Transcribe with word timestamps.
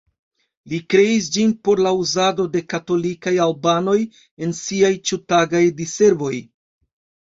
Li 0.71 0.79
kreis 0.93 1.27
ĝin 1.35 1.53
por 1.69 1.83
la 1.89 1.91
uzado 1.99 2.47
de 2.57 2.65
katolikaj 2.75 3.37
albanoj 3.47 3.97
en 4.45 4.59
siaj 4.65 4.95
ĉiutagaj 5.09 5.67
diservoj. 5.81 6.37